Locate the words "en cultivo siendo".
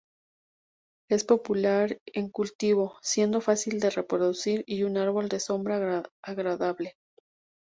2.07-3.39